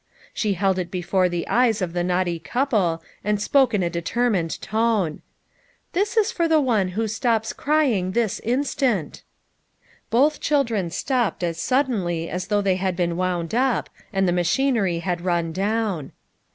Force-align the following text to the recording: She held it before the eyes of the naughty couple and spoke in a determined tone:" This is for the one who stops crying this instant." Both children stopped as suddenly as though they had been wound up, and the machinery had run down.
She 0.33 0.53
held 0.55 0.79
it 0.79 0.89
before 0.89 1.29
the 1.29 1.47
eyes 1.47 1.79
of 1.79 1.93
the 1.93 2.03
naughty 2.03 2.39
couple 2.39 3.03
and 3.23 3.39
spoke 3.39 3.71
in 3.71 3.83
a 3.83 3.87
determined 3.91 4.59
tone:" 4.59 5.21
This 5.93 6.17
is 6.17 6.31
for 6.31 6.47
the 6.47 6.59
one 6.59 6.87
who 6.97 7.07
stops 7.07 7.53
crying 7.53 8.13
this 8.13 8.39
instant." 8.39 9.21
Both 10.09 10.39
children 10.41 10.89
stopped 10.89 11.43
as 11.43 11.61
suddenly 11.61 12.31
as 12.31 12.47
though 12.47 12.61
they 12.61 12.77
had 12.77 12.95
been 12.95 13.15
wound 13.15 13.53
up, 13.53 13.91
and 14.11 14.27
the 14.27 14.31
machinery 14.33 14.97
had 15.05 15.21
run 15.21 15.51
down. 15.51 16.13